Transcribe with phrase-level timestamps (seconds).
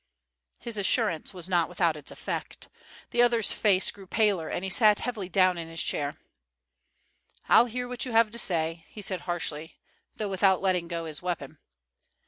[0.57, 2.69] His assurance was not without its effect.
[3.11, 6.15] The other's face grew paler and he sat heavily down in his chair.
[7.47, 9.77] "I'll hear what you have to say," he said harshly,
[10.15, 11.59] though without letting go his weapon.